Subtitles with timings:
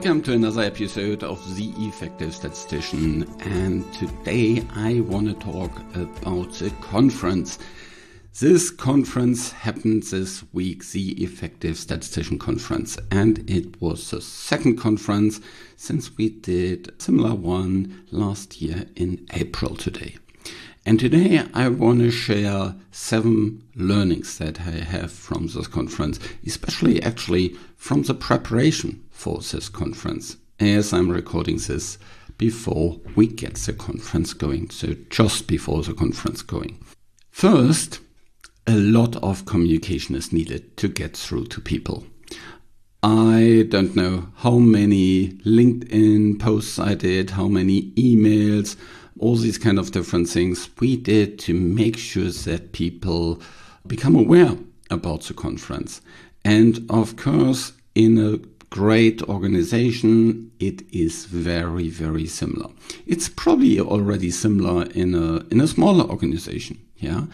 [0.00, 3.24] Welcome to another episode of The Effective Statistician.
[3.40, 7.58] And today I want to talk about the conference.
[8.40, 12.96] This conference happened this week, the Effective Statistician Conference.
[13.10, 15.38] And it was the second conference
[15.76, 20.16] since we did a similar one last year in April today.
[20.86, 27.02] And today I want to share seven learnings that I have from this conference, especially
[27.02, 31.98] actually from the preparation for this conference, as I'm recording this
[32.38, 36.82] before we get the conference going, so just before the conference going.
[37.30, 38.00] First,
[38.66, 42.06] a lot of communication is needed to get through to people.
[43.02, 48.76] I don't know how many LinkedIn posts I did, how many emails,
[49.20, 53.40] all these kind of different things we did to make sure that people
[53.86, 54.56] become aware
[54.90, 56.00] about the conference.
[56.44, 58.38] And of course, in a
[58.70, 62.70] great organization, it is very, very similar.
[63.06, 66.78] It's probably already similar in a in a smaller organization.
[66.96, 67.26] Yeah.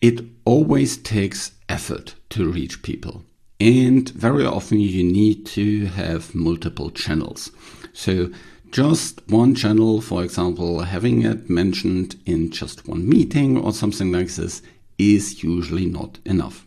[0.00, 3.24] It always takes effort to reach people.
[3.60, 7.50] And very often you need to have multiple channels.
[7.92, 8.30] So
[8.70, 14.28] just one channel, for example, having it mentioned in just one meeting or something like
[14.28, 14.62] this
[14.98, 16.66] is usually not enough.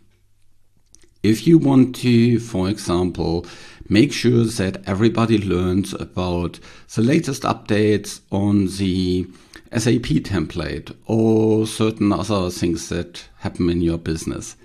[1.23, 3.45] If you want to, for example,
[3.87, 6.59] make sure that everybody learns about
[6.95, 9.27] the latest updates on the
[9.71, 14.55] SAP template or certain other things that happen in your business,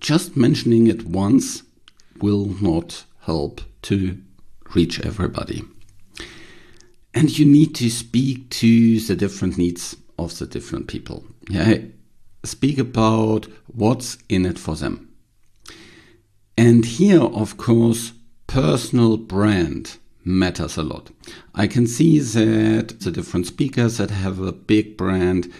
[0.00, 1.62] just mentioning it once
[2.20, 4.18] will not help to
[4.74, 5.62] reach everybody.
[7.14, 11.24] And you need to speak to the different needs of the different people.
[11.48, 11.78] Yeah,
[12.44, 15.12] speak about what's in it for them.
[16.56, 18.12] And here, of course,
[18.46, 21.10] personal brand matters a lot.
[21.54, 25.52] I can see that the different speakers that have a big brand,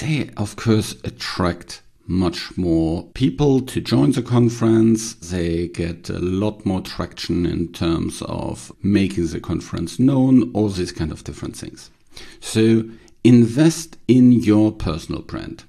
[0.00, 5.14] they of course attract much more people to join the conference.
[5.14, 10.92] They get a lot more traction in terms of making the conference known, all these
[10.92, 11.90] kind of different things.
[12.40, 12.84] So
[13.24, 15.64] invest in your personal brand.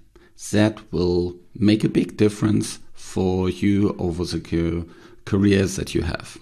[0.51, 4.85] That will make a big difference for you over the
[5.25, 6.37] careers that you have.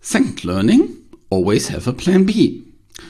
[0.00, 0.96] Second learning,
[1.30, 2.64] always have a plan B.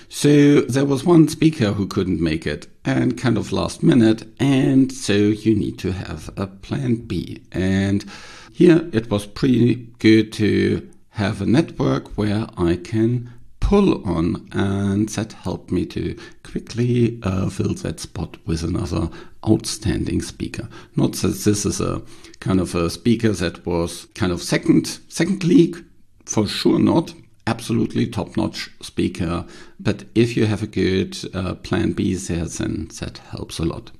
[0.09, 4.93] So there was one speaker who couldn't make it and kind of last minute, and
[4.93, 7.43] so you need to have a plan B.
[7.53, 8.05] And
[8.53, 15.09] here it was pretty good to have a network where I can pull on, and
[15.11, 19.09] that helped me to quickly uh, fill that spot with another
[19.49, 20.69] outstanding speaker.
[20.97, 22.03] Not that this is a
[22.41, 25.85] kind of a speaker that was kind of second second league,
[26.27, 27.15] for sure not.
[27.47, 29.47] Absolutely top notch speaker,
[29.79, 33.91] but if you have a good uh, plan B there, then that helps a lot.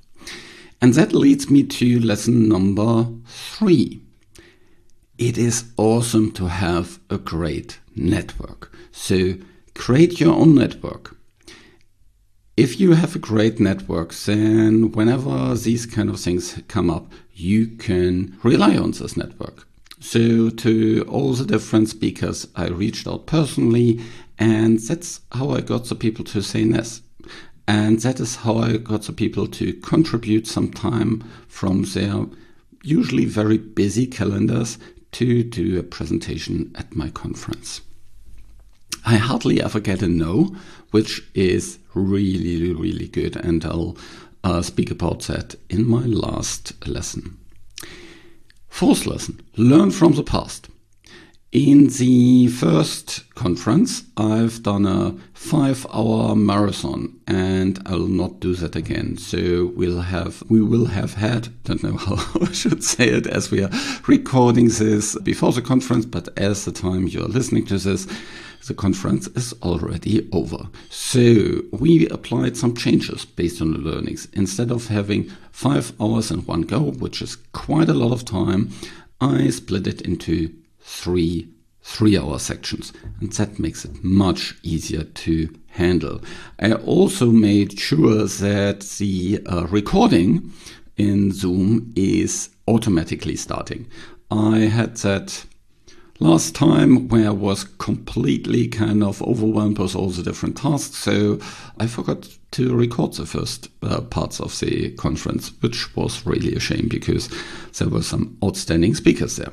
[0.81, 4.01] And that leads me to lesson number three.
[5.17, 8.75] It is awesome to have a great network.
[8.91, 9.35] So
[9.75, 11.15] create your own network.
[12.57, 17.67] If you have a great network, then whenever these kind of things come up, you
[17.67, 19.67] can rely on this network.
[20.03, 24.01] So, to all the different speakers, I reached out personally,
[24.39, 27.03] and that's how I got the people to say yes.
[27.67, 32.25] And that is how I got the people to contribute some time from their
[32.81, 34.79] usually very busy calendars
[35.11, 37.81] to do a presentation at my conference.
[39.05, 40.55] I hardly ever get a no,
[40.89, 43.35] which is really, really good.
[43.35, 43.95] And I'll
[44.43, 47.37] uh, speak about that in my last lesson.
[48.71, 50.69] Fourth lesson learn from the past.
[51.51, 58.75] In the first conference, I've done a five hour marathon and I'll not do that
[58.75, 59.17] again.
[59.17, 63.51] So we'll have, we will have had, don't know how I should say it as
[63.51, 63.69] we are
[64.07, 68.07] recording this before the conference, but as the time you're listening to this,
[68.67, 70.69] the conference is already over.
[70.89, 74.27] So we applied some changes based on the learnings.
[74.33, 78.71] Instead of having five hours in one go, which is quite a lot of time,
[79.19, 81.49] I split it into three
[81.83, 86.21] three hour sections and that makes it much easier to handle.
[86.59, 90.51] I also made sure that the uh, recording
[90.97, 93.87] in Zoom is automatically starting.
[94.29, 95.45] I had that
[96.21, 100.97] last time where I was completely kind of overwhelmed with all the different tasks.
[100.97, 101.39] So
[101.79, 106.59] I forgot to record the first uh, parts of the conference, which was really a
[106.59, 107.27] shame because
[107.79, 109.51] there were some outstanding speakers there.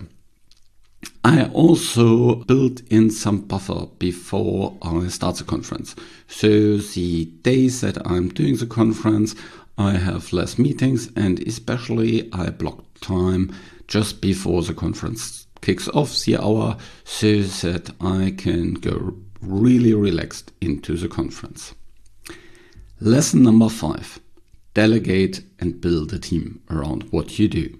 [1.25, 5.97] I also built in some buffer before I start the conference.
[6.27, 9.35] So the days that I'm doing the conference,
[9.79, 13.55] I have less meetings and especially I block time
[13.87, 20.53] just before the conference kicks off the hour so that I can go really relaxed
[20.61, 21.75] into the conference.
[23.01, 24.21] Lesson number five
[24.75, 27.77] delegate and build a team around what you do.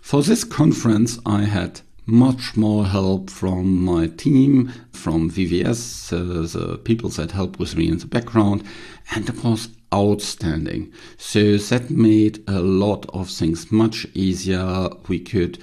[0.00, 6.78] For this conference, I had much more help from my team, from VVS, uh, the
[6.78, 8.64] people that help with me in the background,
[9.14, 10.92] and it was outstanding.
[11.18, 14.88] So that made a lot of things much easier.
[15.08, 15.58] We could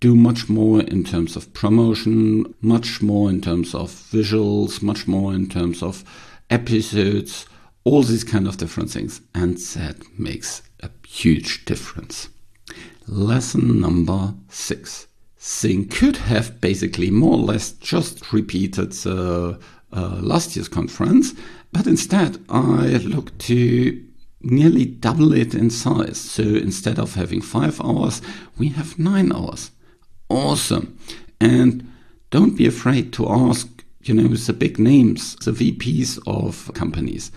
[0.00, 5.34] do much more in terms of promotion, much more in terms of visuals, much more
[5.34, 6.04] in terms of
[6.48, 7.46] episodes,
[7.84, 9.20] all these kind of different things.
[9.34, 12.28] And that makes a huge difference.
[13.06, 15.06] Lesson number six.
[15.42, 19.56] Thing could have basically more or less just repeated uh,
[19.92, 21.32] last year's conference,
[21.72, 24.04] but instead I looked to
[24.42, 26.18] nearly double it in size.
[26.18, 28.20] So instead of having five hours,
[28.58, 29.70] we have nine hours.
[30.30, 30.96] Awesome.
[31.40, 31.92] And
[32.30, 37.32] don't be afraid to ask, you know, the big names, the VPs of companies.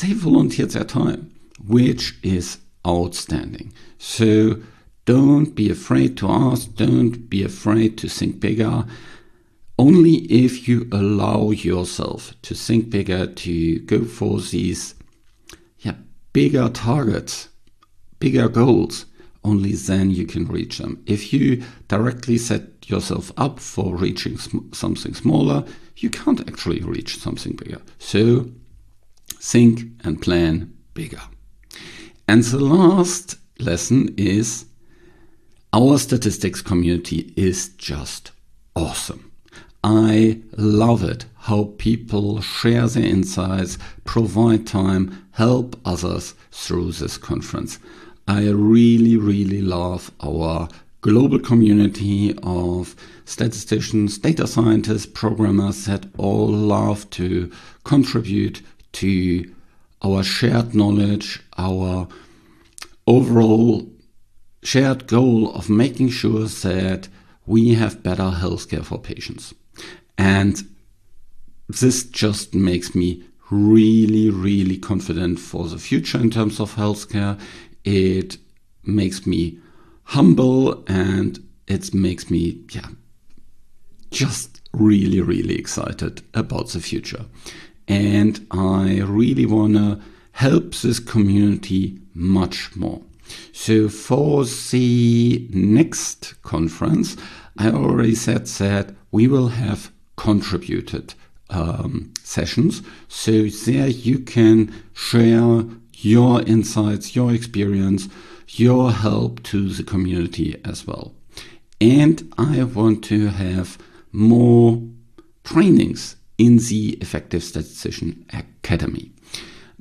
[0.00, 1.34] They volunteered their time,
[1.66, 3.72] which is outstanding.
[3.98, 4.60] So
[5.06, 6.74] don't be afraid to ask.
[6.74, 8.84] Don't be afraid to think bigger.
[9.78, 14.94] Only if you allow yourself to think bigger, to go for these
[15.78, 15.94] yeah,
[16.34, 17.48] bigger targets,
[18.18, 19.06] bigger goals,
[19.46, 21.02] only then you can reach them.
[21.06, 25.64] If you directly set yourself up for reaching sm- something smaller,
[25.96, 27.80] you can't actually reach something bigger.
[27.98, 28.50] So
[29.40, 31.22] think and plan bigger.
[32.28, 34.66] And the last lesson is
[35.72, 38.32] our statistics community is just
[38.74, 39.30] awesome.
[39.84, 47.78] I love it how people share their insights, provide time, help others through this conference.
[48.28, 50.68] I really, really love our
[51.00, 57.50] global community of statisticians, data scientists, programmers that all love to
[57.84, 58.62] contribute
[58.92, 59.52] to
[60.02, 62.08] our shared knowledge, our
[63.06, 63.88] overall
[64.62, 67.08] shared goal of making sure that
[67.46, 69.54] we have better healthcare for patients.
[70.18, 70.62] And
[71.68, 77.38] this just makes me really, really confident for the future in terms of healthcare.
[77.86, 78.36] It
[78.84, 79.58] makes me
[80.04, 82.88] humble and it makes me, yeah,
[84.10, 87.24] just really, really excited about the future.
[87.88, 90.00] And I really want to
[90.32, 93.00] help this community much more.
[93.52, 97.16] So for the next conference,
[97.56, 101.14] I already said that we will have contributed
[101.50, 102.82] um, sessions.
[103.08, 105.64] So there you can share
[106.06, 108.08] your insights, your experience,
[108.48, 111.12] your help to the community as well.
[111.80, 113.76] And I want to have
[114.12, 114.80] more
[115.42, 119.10] trainings in the Effective Statistician Academy.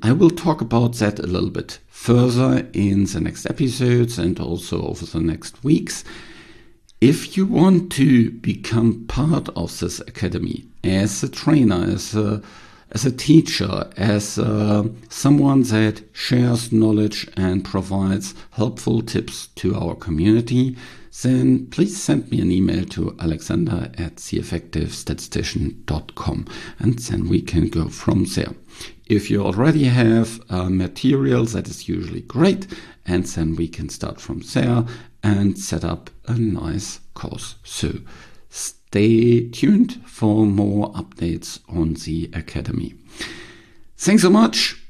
[0.01, 4.81] I will talk about that a little bit further in the next episodes and also
[4.87, 6.03] over the next weeks.
[7.01, 12.41] If you want to become part of this academy as a trainer, as a
[12.91, 19.95] as a teacher, as uh, someone that shares knowledge and provides helpful tips to our
[19.95, 20.77] community,
[21.23, 26.45] then please send me an email to alexander at theeffectivestatistician.com
[26.79, 28.53] and then we can go from there.
[29.07, 32.67] If you already have uh, materials, that is usually great,
[33.05, 34.83] and then we can start from there
[35.23, 37.55] and set up a nice course.
[37.63, 37.93] So
[38.95, 42.93] stay tuned for more updates on the Academy.
[43.97, 44.81] Thanks so much.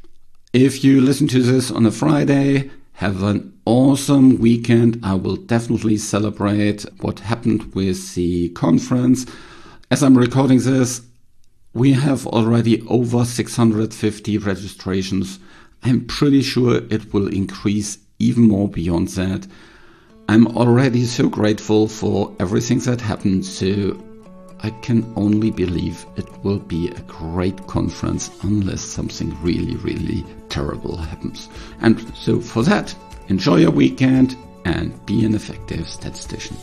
[0.54, 5.00] If you listen to this on a Friday, have an awesome weekend.
[5.02, 9.26] I will definitely celebrate what happened with the conference.
[9.90, 11.02] As I'm recording this,
[11.74, 15.40] we have already over 650 registrations.
[15.82, 19.48] I'm pretty sure it will increase even more beyond that.
[20.28, 23.96] I'm already so grateful for everything that happened, so
[24.62, 30.98] I can only believe it will be a great conference unless something really, really terrible
[30.98, 31.50] happens.
[31.82, 32.96] And so for that,
[33.28, 36.58] enjoy your weekend and be an effective statistician.